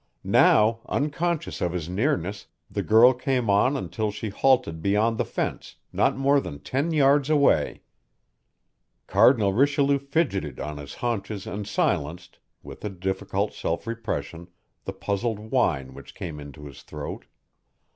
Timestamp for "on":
3.51-3.77, 10.59-10.77